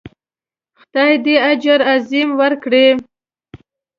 خدای 0.79 1.13
دې 1.25 1.35
اجر 1.51 1.79
عظیم 1.93 2.29
ورکړي. 2.41 2.87